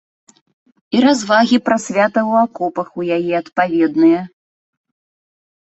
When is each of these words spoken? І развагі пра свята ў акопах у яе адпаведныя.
І 0.97 1.03
развагі 1.05 1.57
пра 1.69 1.77
свята 1.85 2.19
ў 2.29 2.49
акопах 2.49 2.87
у 3.03 3.07
яе 3.19 3.33
адпаведныя. 3.45 4.27